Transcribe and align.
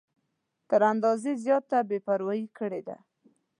تر 0.69 0.81
اندازې 0.91 1.31
زیاته 1.43 1.77
بې 1.89 1.99
پروايي 2.07 2.47
کړې 2.57 2.81
ده. 2.87 2.97